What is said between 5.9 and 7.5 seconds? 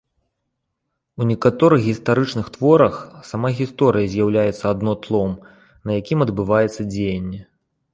якім адбываецца дзеянне.